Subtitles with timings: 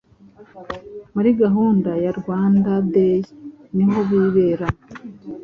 [1.13, 3.21] muri gahunda ya Rwanda Day
[3.75, 4.67] niho bibera